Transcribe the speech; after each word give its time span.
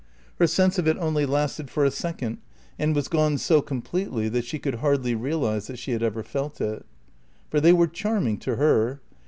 Her 0.39 0.47
sense 0.47 0.79
of 0.79 0.87
it 0.87 0.97
only 0.97 1.27
lasted 1.27 1.69
for 1.69 1.85
a 1.85 1.91
second, 1.91 2.39
and 2.79 2.95
was 2.95 3.07
gone 3.07 3.37
so 3.37 3.61
completely 3.61 4.29
that 4.29 4.45
she 4.45 4.57
could 4.57 4.73
hardly 4.81 5.13
realise 5.13 5.67
that 5.67 5.77
she 5.77 5.91
had 5.91 6.01
ever 6.01 6.23
felt 6.23 6.59
it. 6.59 6.87
For 7.51 7.61
they 7.61 7.71
were 7.71 7.85
charming 7.85 8.39
to 8.39 8.55
her. 8.55 8.99